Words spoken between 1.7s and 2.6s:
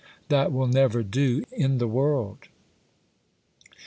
the world!